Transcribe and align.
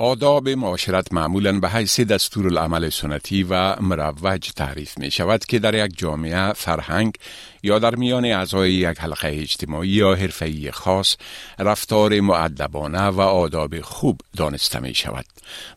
آداب 0.00 0.48
معاشرت 0.48 1.12
معمولا 1.12 1.60
به 1.60 1.68
حیث 1.68 2.00
دستور 2.00 2.46
العمل 2.46 2.88
سنتی 2.88 3.42
و 3.42 3.76
مروج 3.80 4.50
تعریف 4.56 4.98
می 4.98 5.10
شود 5.10 5.44
که 5.44 5.58
در 5.58 5.86
یک 5.86 5.98
جامعه 5.98 6.52
فرهنگ 6.52 7.14
یا 7.62 7.78
در 7.78 7.94
میان 7.94 8.24
اعضای 8.24 8.72
یک 8.72 8.98
حلقه 9.00 9.28
اجتماعی 9.28 9.88
یا 9.88 10.14
حرفه‌ای 10.14 10.70
خاص 10.70 11.16
رفتار 11.58 12.20
مؤدبانه 12.20 13.02
و 13.02 13.20
آداب 13.20 13.80
خوب 13.80 14.20
دانسته 14.36 14.80
می 14.80 14.94
شود. 14.94 15.26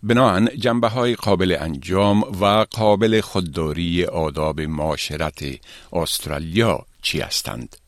بناهن 0.03 0.49
جنبه 0.57 0.87
های 0.87 1.15
قابل 1.15 1.57
انجام 1.59 2.21
و 2.41 2.65
قابل 2.71 3.21
خودداری 3.21 4.05
آداب 4.05 4.61
معاشرت 4.61 5.43
استرالیا 5.93 6.85
چی 7.01 7.19
هستند؟ 7.19 7.82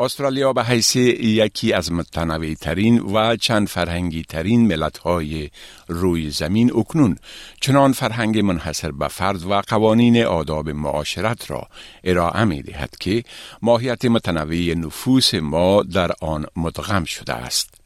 استرالیا 0.00 0.52
به 0.52 0.64
حیث 0.64 0.96
یکی 0.96 1.72
از 1.72 1.92
متنوع 1.92 2.54
ترین 2.54 3.00
و 3.00 3.36
چند 3.36 3.68
فرهنگی 3.68 4.22
ترین 4.22 4.66
ملت 4.66 4.98
های 4.98 5.50
روی 5.88 6.30
زمین 6.30 6.76
اکنون 6.76 7.16
چنان 7.60 7.92
فرهنگ 7.92 8.38
منحصر 8.38 8.90
به 8.90 9.08
فرد 9.08 9.42
و 9.42 9.60
قوانین 9.60 10.24
آداب 10.24 10.70
معاشرت 10.70 11.50
را 11.50 11.68
ارائه 12.04 12.44
می 12.44 12.62
دهد 12.62 12.96
که 13.00 13.24
ماهیت 13.62 14.04
متنوع 14.04 14.74
نفوس 14.74 15.34
ما 15.34 15.82
در 15.82 16.12
آن 16.20 16.46
مدغم 16.56 17.04
شده 17.04 17.32
است. 17.32 17.77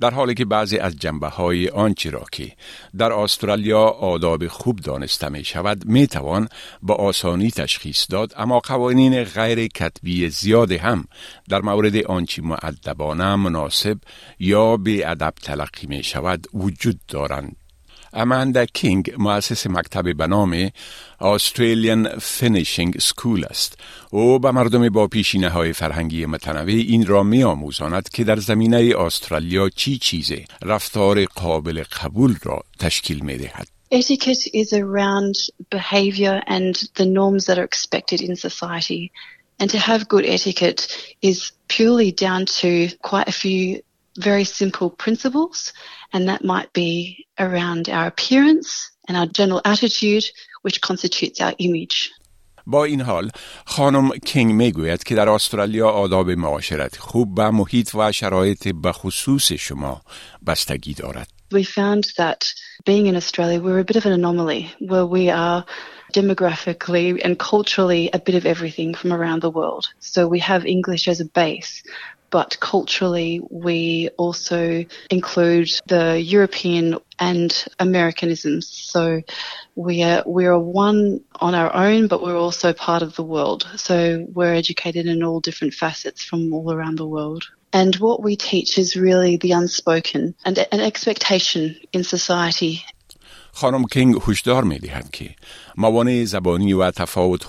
در 0.00 0.10
حالی 0.10 0.34
که 0.34 0.44
بعضی 0.44 0.78
از 0.78 0.96
جنبه 0.96 1.28
های 1.28 1.68
آنچه 1.68 2.10
را 2.10 2.24
که 2.32 2.52
در 2.98 3.12
استرالیا 3.12 3.84
آداب 3.84 4.46
خوب 4.48 4.80
دانسته 4.80 5.28
می 5.28 5.44
شود 5.44 5.86
می 5.86 6.06
توان 6.06 6.48
با 6.82 6.94
آسانی 6.94 7.50
تشخیص 7.50 8.06
داد 8.10 8.32
اما 8.36 8.60
قوانین 8.60 9.24
غیر 9.24 9.66
کتبی 9.66 10.28
زیاد 10.28 10.72
هم 10.72 11.04
در 11.48 11.60
مورد 11.60 11.96
آنچه 11.96 12.42
مؤدبانه 12.42 13.36
مناسب 13.36 13.98
یا 14.38 14.76
با 14.76 15.10
ادب 15.10 15.34
تلقی 15.42 15.86
می 15.86 16.02
شود 16.02 16.46
وجود 16.54 17.00
دارند. 17.08 17.61
اماندا 18.12 18.66
کینگ 18.66 19.14
مؤسس 19.18 19.66
مکتب 19.66 20.16
به 20.16 20.26
نام 20.26 20.70
Australian 21.18 22.18
Finishing 22.18 22.98
School 22.98 23.44
است 23.44 23.78
او 24.10 24.38
به 24.38 24.50
مردم 24.50 24.88
با 24.88 25.06
پیشینه 25.06 25.48
های 25.48 25.72
فرهنگی 25.72 26.26
متنوع 26.26 26.72
این 26.72 27.06
را 27.06 27.22
می 27.22 27.44
آموزاند 27.44 28.08
که 28.08 28.24
در 28.24 28.36
زمینه 28.36 28.92
استرالیا 28.98 29.68
چی 29.68 29.98
چیز 29.98 30.44
رفتار 30.62 31.24
قابل 31.24 31.82
قبول 31.82 32.36
را 32.42 32.62
تشکیل 32.78 33.24
می 33.24 33.38
دهد 33.38 33.68
Etiquette 33.92 34.46
is 34.54 34.72
around 34.72 35.34
behavior 35.68 36.42
and 36.46 36.74
the 36.94 37.04
norms 37.04 37.44
that 37.44 37.58
are 37.58 37.64
expected 37.64 38.22
in 38.22 38.36
society. 38.36 39.12
And 39.60 39.68
to 39.68 39.78
have 39.78 40.08
good 40.08 40.24
etiquette 40.24 40.80
is 41.20 41.52
purely 41.68 42.10
down 42.10 42.46
to 42.60 42.88
quite 43.02 43.28
a 43.28 43.32
few 43.32 43.82
very 44.17 44.43
simple 44.43 44.89
principles, 44.89 45.73
and 46.13 46.27
that 46.27 46.43
might 46.43 46.73
be 46.73 47.27
around 47.39 47.89
our 47.89 48.07
appearance 48.07 48.91
and 49.07 49.15
our 49.17 49.27
general 49.27 49.61
attitude, 49.65 50.25
which 50.63 50.81
constitutes 50.81 51.39
our 51.41 51.53
image. 51.59 52.11
با 52.69 52.83
این 52.83 53.01
حال 53.01 53.31
خانم 53.65 54.09
کینگ 54.09 54.53
میگوید 54.53 55.03
که 55.03 55.15
در 55.15 55.29
استرالیا 55.29 55.89
آداب 55.89 56.29
معاشرت 56.29 56.97
خوب 56.97 57.35
به 57.35 57.49
محیط 57.49 57.95
و 57.95 58.11
شرایط 58.11 58.67
به 58.67 58.91
خصوص 58.91 59.51
شما 59.51 60.01
بستگی 60.47 60.93
دارد. 60.93 61.27
We 61.53 61.63
found 61.63 62.03
that 62.17 62.53
being 62.85 63.05
in 63.07 63.15
Australia 63.15 63.61
we're 63.61 63.79
a 63.79 63.85
bit 63.85 63.95
of 63.95 64.05
an 64.05 64.11
anomaly 64.11 64.69
where 64.81 65.05
we 65.05 65.29
are 65.29 65.63
demographically 66.13 67.21
and 67.25 67.39
culturally 67.39 68.09
a 68.13 68.19
bit 68.19 68.35
of 68.35 68.45
everything 68.45 68.93
from 68.93 69.13
around 69.13 69.41
the 69.41 69.49
world. 69.49 69.85
So 69.99 70.27
we 70.27 70.39
have 70.39 70.65
English 70.65 71.07
as 71.07 71.19
a 71.21 71.25
base, 71.25 71.83
but 72.32 72.58
culturally 72.58 73.40
we 73.50 74.08
also 74.16 74.84
include 75.10 75.68
the 75.86 76.18
European 76.18 76.98
and 77.18 77.64
Americanisms. 77.78 78.66
So 78.66 79.22
we 79.76 80.02
are 80.02 80.24
we 80.26 80.46
are 80.46 80.58
one 80.58 81.20
on 81.36 81.54
our 81.54 81.72
own, 81.72 82.08
but 82.08 82.22
we're 82.22 82.38
also 82.38 82.72
part 82.72 83.02
of 83.02 83.14
the 83.14 83.22
world. 83.22 83.68
So 83.76 84.26
we're 84.32 84.54
educated 84.54 85.06
in 85.06 85.22
all 85.22 85.40
different 85.40 85.74
facets 85.74 86.24
from 86.24 86.52
all 86.54 86.72
around 86.72 86.96
the 86.96 87.06
world. 87.06 87.44
And 87.74 87.94
what 87.96 88.22
we 88.22 88.36
teach 88.36 88.78
is 88.78 88.96
really 88.96 89.36
the 89.36 89.52
unspoken 89.52 90.34
and 90.44 90.58
an 90.58 90.80
expectation 90.80 91.76
in 91.92 92.02
society 92.02 92.84
خانم 93.52 93.84
کینگ 93.84 94.16
هشدار 94.28 94.64
می 94.64 94.78
دهد 94.78 95.10
که 95.10 95.30
موانع 95.76 96.24
زبانی 96.24 96.72
و 96.72 96.92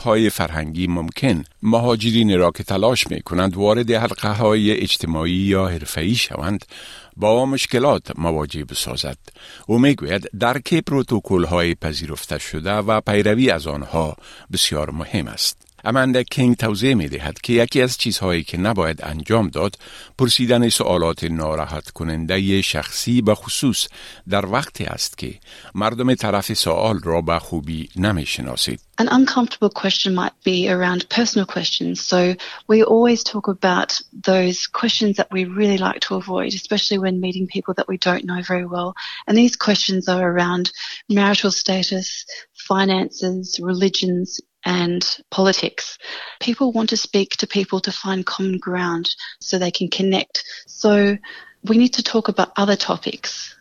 های 0.03 0.29
فرهنگی 0.29 0.87
ممکن 0.87 1.43
مهاجرین 1.61 2.37
را 2.39 2.51
که 2.51 2.63
تلاش 2.63 3.07
می 3.07 3.21
کنند 3.21 3.57
وارد 3.57 3.91
حلقه 3.91 4.33
های 4.33 4.71
اجتماعی 4.71 5.33
یا 5.33 5.67
حرفه‌ای 5.67 6.15
شوند 6.15 6.65
با 7.15 7.45
مشکلات 7.45 8.19
مواجه 8.19 8.65
بسازد. 8.65 9.17
او 9.67 9.79
می‌گوید 9.79 10.29
درک 10.39 10.73
پروتکل 10.73 11.43
های 11.43 11.75
پذیرفته 11.75 12.39
شده 12.39 12.73
و 12.73 13.01
پیروی 13.01 13.49
از 13.49 13.67
آنها 13.67 14.17
بسیار 14.53 14.91
مهم 14.91 15.27
است. 15.27 15.72
اماندا 15.83 16.23
کینگ 16.23 16.55
توضیح 16.55 16.93
می 16.93 17.07
دهد 17.07 17.41
که 17.41 17.53
یکی 17.53 17.81
از 17.81 17.97
چیزهایی 17.97 18.43
که 18.43 18.57
نباید 18.57 18.99
انجام 19.03 19.49
داد 19.49 19.77
پرسیدن 20.17 20.69
سوالات 20.69 21.23
ناراحت 21.23 21.89
کننده 21.89 22.61
شخصی 22.61 23.21
به 23.21 23.35
خصوص 23.35 23.87
در 24.29 24.45
وقتی 24.45 24.83
است 24.83 25.17
که 25.17 25.39
مردم 25.75 26.15
طرف 26.15 26.53
سوال 26.53 26.99
را 27.03 27.21
به 27.21 27.39
خوبی 27.39 27.89
نمی 27.95 28.25
شناسید. 28.25 28.79
An 29.01 29.07
uncomfortable 29.07 29.71
question 29.71 30.13
might 30.13 30.37
be 30.43 30.69
around 30.69 31.09
personal 31.09 31.47
questions. 31.47 31.99
So 31.99 32.35
we 32.67 32.83
always 32.83 33.23
talk 33.23 33.47
about 33.47 33.99
those 34.31 34.67
questions 34.67 35.17
that 35.17 35.31
we 35.31 35.45
really 35.45 35.79
like 35.79 35.99
to 36.01 36.15
avoid, 36.15 36.53
especially 36.53 36.99
when 36.99 37.19
meeting 37.19 37.47
people 37.47 37.73
that 37.75 37.87
we 37.87 37.97
don't 37.97 38.25
know 38.29 38.41
very 38.53 38.67
well. 38.75 38.93
And 39.25 39.35
these 39.35 39.55
questions 39.55 40.07
are 40.07 40.23
around 40.31 40.71
marital 41.09 41.51
status, 41.51 42.07
finances, 42.53 43.59
religions, 43.71 44.39
and 44.65 45.17
politics. 45.29 45.97
People 46.39 46.71
want 46.71 46.89
to 46.89 46.97
speak 46.97 47.31
to 47.37 47.47
people 47.47 47.79
to 47.81 47.91
find 47.91 48.25
common 48.25 48.57
ground 48.57 49.09
so 49.39 49.57
they 49.57 49.71
can 49.71 49.89
connect. 49.89 50.43
So 50.67 51.17
we 51.63 51.77
need 51.77 51.93
to 51.93 52.03
talk 52.03 52.27
about 52.27 52.51
other 52.57 52.75
topics 52.75 53.55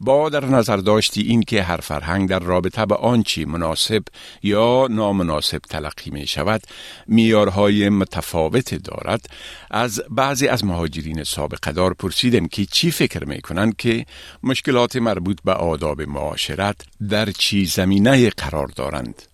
با 0.00 0.28
در 0.28 0.44
نظر 0.44 0.76
داشتی 0.76 1.22
این 1.22 1.42
که 1.42 1.62
هر 1.62 1.76
فرهنگ 1.76 2.28
در 2.28 2.38
رابطه 2.38 2.86
به 2.86 2.94
آنچه 2.94 3.44
مناسب 3.44 4.02
یا 4.42 4.86
نامناسب 4.90 5.58
تلقی 5.58 6.10
می 6.10 6.26
شود 6.26 6.62
میارهای 7.06 7.88
متفاوت 7.88 8.74
دارد. 8.74 9.26
از 9.70 10.02
بعضی 10.10 10.48
از 10.48 10.64
مهاجرین 10.64 11.24
سابقه 11.24 11.72
دار 11.72 11.94
پرسیدم 11.94 12.48
که 12.48 12.66
چی 12.66 12.90
فکر 12.90 13.24
می 13.24 13.40
کنند 13.40 13.76
که 13.76 14.06
مشکلات 14.42 14.96
مربوط 14.96 15.38
به 15.44 15.52
آداب 15.52 16.02
معاشرت 16.02 16.76
در 17.08 17.30
چی 17.30 17.66
زمینه 17.66 18.30
قرار 18.30 18.66
دارند؟ 18.66 19.29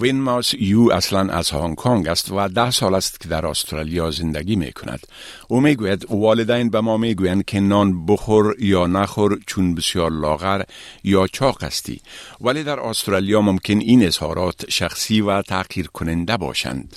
وین 0.00 0.20
ماس 0.20 0.54
یو 0.54 0.92
اصلا 0.92 1.32
از 1.32 1.50
هنگ 1.50 1.74
کنگ 1.74 2.08
است 2.08 2.32
و 2.32 2.48
ده 2.48 2.70
سال 2.70 2.94
است 2.94 3.20
که 3.20 3.28
در 3.28 3.46
استرالیا 3.46 4.10
زندگی 4.10 4.56
می 4.56 4.72
کند. 4.72 5.06
او 5.48 5.60
می 5.60 5.74
گوید 5.74 6.06
والدین 6.10 6.70
به 6.70 6.80
ما 6.80 6.96
می 6.96 7.14
گویند 7.14 7.44
که 7.44 7.60
نان 7.60 8.06
بخور 8.06 8.56
یا 8.58 8.86
نخور 8.86 9.38
چون 9.46 9.74
بسیار 9.74 10.10
لاغر 10.10 10.62
یا 11.04 11.26
چاق 11.26 11.64
استی. 11.64 12.00
ولی 12.40 12.64
در 12.64 12.80
استرالیا 12.80 13.40
ممکن 13.40 13.78
این 13.78 14.06
اظهارات 14.06 14.70
شخصی 14.70 15.20
و 15.20 15.42
تغییر 15.42 15.86
کننده 15.86 16.36
باشند. 16.36 16.96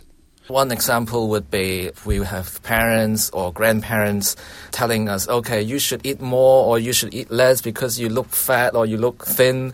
One 0.50 0.72
example 0.72 1.28
would 1.28 1.52
be 1.52 1.88
if 1.88 2.06
we 2.06 2.18
have 2.20 2.64
parents 2.64 3.30
or 3.32 3.52
grandparents 3.52 4.38
telling 4.72 5.10
us, 5.10 5.28
okay, 5.28 5.62
you 5.62 5.78
should 5.78 6.06
eat 6.06 6.22
more 6.22 6.66
or 6.66 6.80
you 6.80 6.94
should 6.94 7.14
eat 7.14 7.30
less 7.30 7.62
because 7.62 8.00
you 8.00 8.08
look 8.08 8.30
fat 8.30 8.74
or 8.74 8.86
you 8.86 8.98
look 8.98 9.26
thin. 9.26 9.74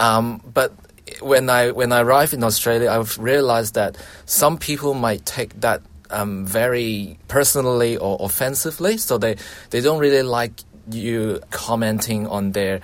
Um, 0.00 0.40
but 0.52 0.72
when 1.20 1.50
I 1.50 1.70
when 1.70 1.92
I 1.92 2.00
arrived 2.00 2.34
in 2.34 2.44
Australia, 2.44 2.90
I've 2.90 3.18
realized 3.18 3.74
that 3.74 3.96
some 4.26 4.58
people 4.58 4.94
might 4.94 5.24
take 5.24 5.60
that 5.60 5.82
um, 6.10 6.46
very 6.46 7.18
personally 7.28 7.96
or 7.96 8.16
offensively, 8.20 8.96
so 8.96 9.18
they 9.18 9.36
they 9.70 9.80
don't 9.80 9.98
really 9.98 10.22
like 10.22 10.52
you 10.90 11.40
commenting 11.50 12.26
on 12.26 12.52
their 12.52 12.80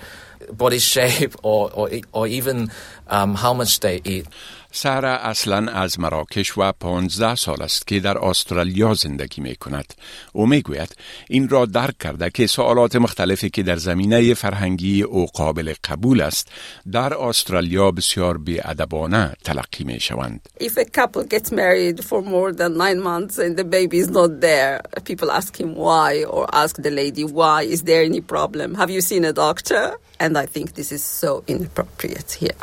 body 0.51 0.79
shape 0.93 1.35
or 1.43 1.71
or 1.73 1.89
or 2.11 2.27
even 2.27 2.71
um, 3.07 3.35
how 3.35 3.53
much 3.53 3.79
they 3.79 4.01
eat. 4.03 4.27
سارا 4.77 5.17
اصلا 5.17 5.71
از 5.71 5.99
مراکش 5.99 6.57
و 6.57 6.71
پانزده 6.71 7.35
سال 7.35 7.61
است 7.61 7.87
که 7.87 7.99
در 7.99 8.17
استرالیا 8.17 8.93
زندگی 8.93 9.41
می 9.41 9.55
کند. 9.55 9.93
او 10.33 10.47
می 10.47 10.61
گوید 10.61 10.95
این 11.29 11.49
را 11.49 11.65
درک 11.65 11.97
کرده 11.97 12.29
که 12.29 12.47
سوالات 12.47 12.95
مختلفی 12.95 13.49
که 13.49 13.63
در 13.63 13.77
زمینه 13.77 14.33
فرهنگی 14.33 15.01
او 15.01 15.25
قابل 15.25 15.73
قبول 15.83 16.21
است 16.21 16.47
در 16.91 17.13
استرالیا 17.13 17.91
بسیار 17.91 18.39
ادبانه 18.63 19.33
تلقی 19.43 19.83
می 19.83 19.99
شوند. 19.99 20.49
If 20.59 20.77
a 20.77 20.85
couple 20.85 21.23
gets 21.23 21.51
married 21.51 22.03
for 22.03 22.21
more 22.21 22.51
than 22.51 22.77
nine 22.77 23.01
months 23.01 23.37
and 23.37 23.57
the 23.57 23.63
baby 23.63 23.97
is 23.97 24.09
not 24.09 24.41
there, 24.41 24.81
people 25.05 25.31
ask 25.31 25.59
him 25.59 25.75
why 25.75 26.23
or 26.23 26.43
ask 26.63 26.75
the 26.81 26.91
lady 26.91 27.23
why, 27.23 27.61
is 27.75 27.81
there 27.83 28.03
any 28.03 28.21
problem? 28.21 28.75
Have 28.75 28.91
you 28.95 29.01
seen 29.01 29.23
a 29.25 29.33
doctor? 29.33 29.83
And 30.19 30.37
I 30.37 30.45
think 30.45 30.73
this 30.79 30.91
is 30.91 31.03
so 31.03 31.43
inappropriate 31.47 32.31
here. 32.41 32.59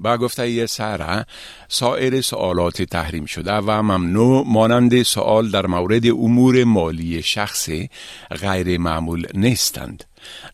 با 0.00 0.16
گفته 0.16 0.66
سارا 0.66 1.24
سایر 1.68 2.20
سوالات 2.20 2.82
تحریم 2.82 3.26
شده 3.26 3.52
و 3.52 3.82
ممنوع 3.82 4.44
مانند 4.46 5.02
سوال 5.02 5.50
در 5.50 5.66
مورد 5.66 6.06
امور 6.06 6.64
مالی 6.64 7.22
شخصی 7.22 7.90
غیر 8.40 8.78
معمول 8.78 9.26
نیستند. 9.34 10.04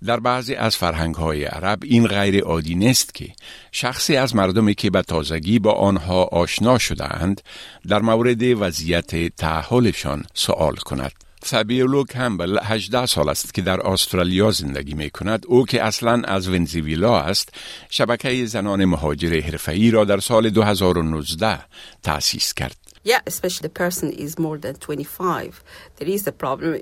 در 0.05 0.20
بعضی 0.20 0.55
از 0.55 0.76
فرهنگ 0.76 1.15
های 1.15 1.44
عرب 1.44 1.79
این 1.85 2.06
غیر 2.06 2.44
عادی 2.44 2.75
نیست 2.75 3.15
که 3.15 3.29
شخصی 3.73 4.17
از 4.17 4.37
مردمی 4.37 4.75
که 4.75 4.91
به 4.91 5.03
تازگی 5.03 5.59
با 5.59 5.73
آنها 5.73 6.25
آشنا 6.25 6.79
شده 6.79 7.23
اند 7.23 7.41
در 7.88 8.03
مورد 8.03 8.43
وضعیت 8.43 9.37
تحولشان 9.37 10.25
سوال 10.35 10.76
کند. 10.76 11.27
فابیولو 11.43 12.05
کمبل 12.05 12.58
18 12.62 13.06
سال 13.06 13.29
است 13.29 13.55
که 13.55 13.62
در 13.62 13.87
استرالیا 13.87 14.50
زندگی 14.50 14.94
می 14.94 15.11
کند 15.11 15.44
او 15.46 15.67
که 15.67 15.82
اصلا 15.82 16.23
از 16.25 16.49
ونزویلا 16.49 17.20
است 17.20 17.49
شبکه 17.90 18.46
زنان 18.46 18.85
مهاجر 18.85 19.40
حرفه‌ای 19.40 19.90
را 19.90 20.05
در 20.05 20.20
سال 20.20 20.50
2019 20.50 21.58
تأسیس 22.02 22.55
کرد 22.55 22.76
Yeah, 23.05 23.20
especially 23.26 23.62
the 23.62 23.70
person 23.85 24.12
is 24.12 24.38
more 24.38 24.58
than 24.58 24.75
25. 24.75 25.62
There 25.96 26.08
is 26.08 26.26
a 26.26 26.32
problem. 26.32 26.81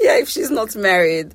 yeah, 0.00 0.16
if 0.18 0.28
she's 0.28 0.50
not 0.50 0.74
married. 0.74 1.34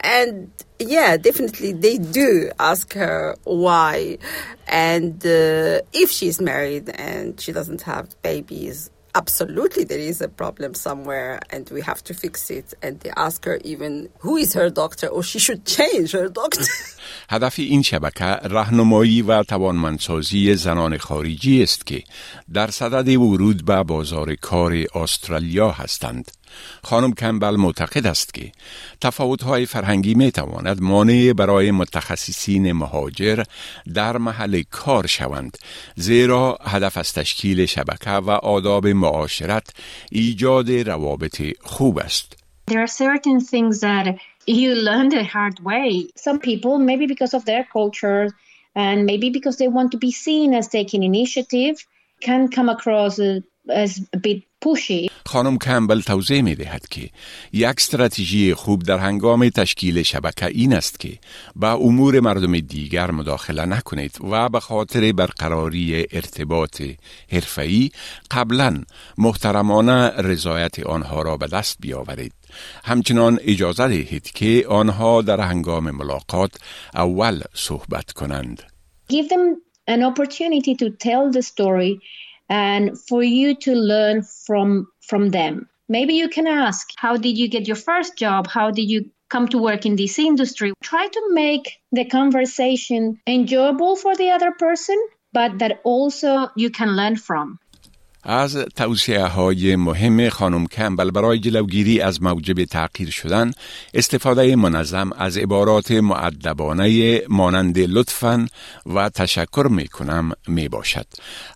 And 0.00 0.50
yeah, 0.80 1.16
definitely 1.16 1.72
they 1.72 1.98
do 1.98 2.50
ask 2.58 2.94
her 2.94 3.36
why. 3.44 4.18
And 4.66 5.24
uh, 5.24 5.82
if 5.92 6.10
she's 6.10 6.40
married 6.40 6.88
and 6.88 7.40
she 7.40 7.52
doesn't 7.52 7.82
have 7.82 8.20
babies, 8.22 8.90
absolutely 9.14 9.84
there 9.84 9.98
is 9.98 10.20
a 10.20 10.28
problem 10.28 10.74
somewhere 10.74 11.40
and 11.50 11.68
we 11.70 11.80
have 11.82 12.02
to 12.04 12.14
fix 12.14 12.50
it. 12.50 12.74
And 12.82 13.00
they 13.00 13.10
ask 13.16 13.44
her 13.44 13.58
even 13.64 14.08
who 14.20 14.36
is 14.36 14.54
her 14.54 14.70
doctor? 14.70 15.08
Or 15.08 15.22
she 15.22 15.38
should 15.38 15.64
change 15.78 16.12
her 16.12 16.28
doctor 16.28 16.64
هدف 17.32 17.58
این 17.58 17.82
شبکه 17.82 18.24
راهنمایی 18.24 19.22
و 19.22 19.42
توانمندسازی 19.42 20.54
زنان 20.54 20.98
خارجی 20.98 21.62
است 21.62 21.86
که 21.86 22.02
در 22.54 22.70
صدد 22.70 23.08
ورود 23.08 23.64
به 23.64 23.82
بازار 23.82 24.34
کار 24.34 24.84
استرالیا 24.94 25.70
هستند. 25.70 26.30
خانم 26.82 27.12
کمبل 27.12 27.56
معتقد 27.56 28.06
است 28.06 28.34
که 28.34 28.52
تفاوت‌های 29.00 29.66
فرهنگی 29.66 30.14
می 30.14 30.30
تواند 30.32 30.82
مانع 30.82 31.32
برای 31.32 31.70
متخصصین 31.70 32.72
مهاجر 32.72 33.42
در 33.94 34.16
محل 34.16 34.62
کار 34.70 35.06
شوند 35.06 35.58
زیرا 35.96 36.58
هدف 36.64 36.96
از 36.96 37.12
تشکیل 37.12 37.66
شبکه 37.66 38.10
و 38.10 38.30
آداب 38.30 38.86
معاشرت 38.86 39.66
ایجاد 40.10 40.70
روابط 40.70 41.42
خوب 41.62 41.98
است. 41.98 42.42
There 42.70 42.80
are 42.80 42.86
certain 42.86 43.40
things 43.40 43.80
that 43.80 44.06
you 44.46 44.74
learn 44.74 45.08
the 45.08 45.24
hard 45.24 45.60
way. 45.60 46.08
Some 46.16 46.38
people, 46.38 46.78
maybe 46.78 47.06
because 47.06 47.34
of 47.34 47.44
their 47.44 47.64
culture 47.64 48.30
and 48.74 49.06
maybe 49.06 49.30
because 49.30 49.58
they 49.58 49.68
want 49.68 49.92
to 49.92 49.98
be 49.98 50.12
seen 50.12 50.54
as 50.54 50.68
taking 50.68 51.02
initiative, 51.02 51.86
can 52.20 52.48
come 52.48 52.68
across 52.68 53.18
pushy. 53.18 53.44
خانم 55.26 55.58
کمبل 55.58 56.00
توضیح 56.00 56.42
می 56.42 56.54
دهد 56.54 56.88
که 56.88 57.10
یک 57.52 57.66
استراتژی 57.66 58.54
خوب 58.54 58.82
در 58.82 58.98
هنگام 58.98 59.48
تشکیل 59.48 60.02
شبکه 60.02 60.46
این 60.46 60.74
است 60.74 61.00
که 61.00 61.18
با 61.56 61.72
امور 61.72 62.20
مردم 62.20 62.58
دیگر 62.58 63.10
مداخله 63.10 63.66
نکنید 63.66 64.18
و 64.30 64.48
به 64.48 64.60
خاطر 64.60 65.12
برقراری 65.12 66.06
ارتباط 66.12 66.82
حرفه‌ای 67.32 67.90
قبلا 68.30 68.82
محترمانه 69.18 70.08
رضایت 70.08 70.78
آنها 70.78 71.22
را 71.22 71.36
به 71.36 71.46
دست 71.46 71.76
بیاورید. 71.80 72.32
همچنان 72.84 73.38
اجازه 73.42 73.88
دهید 73.88 74.30
که 74.30 74.64
آنها 74.68 75.22
در 75.22 75.40
هنگام 75.40 75.90
ملاقات 75.90 76.52
اول 76.94 77.42
صحبت 77.54 78.12
کنند. 78.12 78.62
Give 79.12 79.28
them 79.28 79.56
an 79.88 80.02
opportunity 80.02 80.74
to 80.74 80.90
tell 81.06 81.30
the 81.32 81.42
story 81.42 82.00
and 82.48 82.98
for 82.98 83.22
you 83.22 83.54
to 83.56 83.74
learn 83.74 84.22
from 84.22 84.86
from 85.00 85.30
them. 85.30 85.68
Maybe 85.88 86.14
you 86.14 86.28
can 86.28 86.46
ask, 86.46 86.88
how 86.96 87.16
did 87.16 87.36
you 87.36 87.48
get 87.48 87.66
your 87.66 87.76
first 87.76 88.16
job? 88.16 88.46
How 88.46 88.70
did 88.70 88.88
you 88.88 89.10
come 89.28 89.48
to 89.48 89.58
work 89.58 89.84
in 89.84 89.96
this 89.96 90.18
industry? 90.18 90.72
Try 90.82 91.08
to 91.08 91.22
make 91.32 91.80
the 91.90 92.04
conversation 92.04 93.20
enjoyable 93.26 93.96
for 93.96 94.16
the 94.16 94.30
other 94.30 94.52
person, 94.52 94.96
but 95.32 95.58
that 95.58 95.80
also 95.84 96.48
you 96.56 96.70
can 96.70 96.96
learn 96.96 97.16
from. 97.16 97.58
از 98.22 98.56
توصیه 98.56 99.24
های 99.24 99.76
مهم 99.76 100.28
خانم 100.28 100.66
کمبل 100.66 101.10
برای 101.10 101.38
جلوگیری 101.38 102.00
از 102.00 102.22
موجب 102.22 102.64
تغییر 102.64 103.10
شدن 103.10 103.50
استفاده 103.94 104.56
منظم 104.56 105.12
از 105.12 105.36
عبارات 105.36 105.90
معدبانه 105.90 107.20
مانند 107.28 107.78
لطفا 107.78 108.46
و 108.86 109.08
تشکر 109.08 109.66
می 109.70 109.88
کنم 109.88 110.32
می 110.48 110.68
باشد 110.68 111.06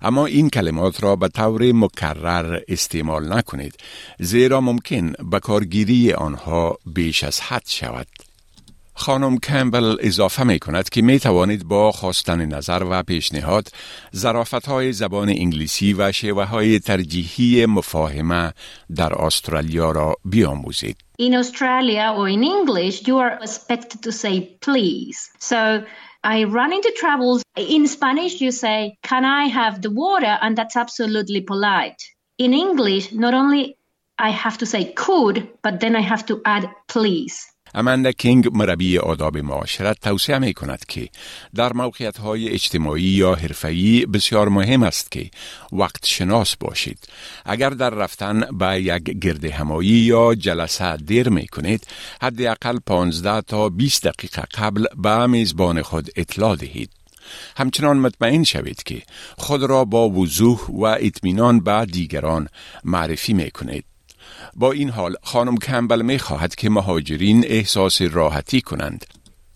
اما 0.02 0.26
این 0.26 0.50
کلمات 0.50 1.02
را 1.02 1.16
به 1.16 1.28
طور 1.28 1.72
مکرر 1.72 2.60
استعمال 2.68 3.32
نکنید 3.32 3.74
زیرا 4.18 4.60
ممکن 4.60 5.12
به 5.12 5.40
کارگیری 5.40 6.12
آنها 6.12 6.78
بیش 6.86 7.24
از 7.24 7.40
حد 7.40 7.66
شود. 7.66 8.25
خانم 8.98 9.38
کمبل 9.38 9.96
اضافه 10.00 10.44
می 10.44 10.58
کند 10.58 10.88
که 10.88 11.02
می 11.02 11.18
توانید 11.18 11.68
با 11.68 11.92
خواستن 11.92 12.46
نظر 12.46 12.82
و 12.90 13.02
پیشنهاد 13.02 13.68
زرافت 14.12 14.68
های 14.68 14.92
زبان 14.92 15.28
انگلیسی 15.28 15.94
و 15.98 16.12
شیوه 16.12 16.44
های 16.44 16.78
ترجیحی 16.78 17.66
مفاهمه 17.66 18.52
در 18.96 19.14
استرالیا 19.14 19.90
را 19.90 20.14
بیاموزید. 20.24 20.96
In 21.22 21.34
Australia 21.34 22.06
or 22.18 22.28
in 22.28 22.42
English, 22.42 23.06
you 23.08 23.16
are 23.24 23.38
expected 23.42 24.02
to 24.02 24.12
say 24.12 24.34
please. 24.66 25.18
So 25.38 25.60
I 26.24 26.44
run 26.44 26.72
into 26.72 26.92
troubles. 27.02 27.42
In 27.76 27.86
Spanish, 27.86 28.34
you 28.40 28.50
say, 28.50 28.78
Can 29.10 29.24
I 29.24 29.44
have 29.60 29.74
the 29.82 29.92
water? 30.04 30.34
And 30.42 30.52
that's 30.58 30.76
absolutely 30.84 31.40
polite. 31.52 32.02
In 32.38 32.52
English, 32.52 33.12
not 33.12 33.34
only 33.34 33.62
I 34.18 34.30
have 34.44 34.56
to 34.58 34.66
say 34.66 34.82
could, 35.04 35.36
but 35.62 35.80
then 35.80 35.94
I 35.94 36.00
have 36.12 36.24
to 36.26 36.40
add 36.44 36.64
please. 36.88 37.36
اماندا 37.76 38.12
کینگ 38.12 38.48
مربی 38.52 38.98
آداب 38.98 39.38
معاشرت 39.38 40.00
توصیه 40.00 40.38
می 40.38 40.54
کند 40.54 40.84
که 40.88 41.08
در 41.54 41.72
موقعیت 41.72 42.18
های 42.18 42.48
اجتماعی 42.48 43.02
یا 43.02 43.34
حرفه‌ای 43.34 44.06
بسیار 44.06 44.48
مهم 44.48 44.82
است 44.82 45.10
که 45.10 45.30
وقت 45.72 46.06
شناس 46.06 46.56
باشید. 46.56 46.98
اگر 47.44 47.70
در 47.70 47.90
رفتن 47.90 48.40
به 48.58 48.82
یک 48.82 49.02
گرد 49.02 49.44
همایی 49.44 49.88
یا 49.88 50.34
جلسه 50.34 50.96
دیر 50.96 51.28
می 51.28 51.46
کنید، 51.46 51.86
حداقل 52.22 52.78
15 52.86 53.40
تا 53.40 53.68
20 53.68 54.06
دقیقه 54.06 54.42
قبل 54.42 54.86
به 54.96 55.26
میزبان 55.26 55.82
خود 55.82 56.10
اطلاع 56.16 56.56
دهید. 56.56 56.90
همچنان 57.56 57.96
مطمئن 57.96 58.44
شوید 58.44 58.82
که 58.82 59.02
خود 59.38 59.62
را 59.62 59.84
با 59.84 60.08
وضوح 60.08 60.60
و 60.68 60.84
اطمینان 60.84 61.60
به 61.60 61.86
دیگران 61.86 62.48
معرفی 62.84 63.32
می 63.32 63.50
کنید. 63.50 63.84
با 64.54 64.72
این 64.72 64.90
حال 64.90 65.16
خانم 65.22 65.56
کمبل 65.56 66.02
می 66.02 66.18
خواهد 66.18 66.54
که 66.54 66.70
مهاجرین 66.70 67.44
احساس 67.46 68.02
راحتی 68.02 68.60
کنند 68.60 69.04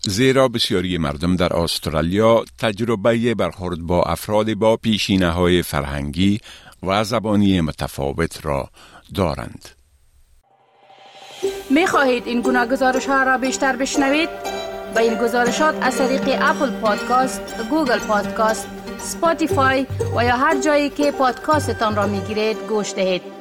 زیرا 0.03 0.49
بسیاری 0.49 0.99
مردم 0.99 1.37
در 1.37 1.57
استرالیا 1.57 2.45
تجربه 2.59 3.35
برخورد 3.35 3.81
با 3.81 4.03
افراد 4.03 4.55
با 4.55 4.77
پیشینه 4.77 5.31
های 5.31 5.63
فرهنگی 5.63 6.41
و 6.83 7.05
زبانی 7.05 7.61
متفاوت 7.61 8.45
را 8.47 8.71
دارند. 9.15 9.69
می 11.71 11.87
خواهید 11.87 12.27
این 12.27 12.41
گناه 12.41 12.67
گزارش 12.67 13.07
ها 13.07 13.23
را 13.23 13.39
بیشتر 13.39 13.77
بشنوید؟ 13.77 14.29
با 14.95 15.01
این 15.01 15.15
گزارشات 15.15 15.75
از 15.83 15.99
طریق 15.99 16.39
Apple 16.43 16.71
Podcast، 16.71 17.41
Google 17.71 17.99
Podcast، 17.99 18.69
Spotify 18.99 19.87
و 20.17 20.25
یا 20.25 20.37
هر 20.37 20.61
جایی 20.61 20.91
که 20.91 21.13
پادکاستتان 21.13 21.97
را 21.97 22.07
می 22.07 22.21
گیرید 22.21 22.57
گوش 22.69 22.95
دهید. 22.95 23.40